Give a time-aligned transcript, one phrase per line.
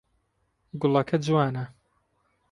[0.79, 1.65] گوڵەکە جوانە.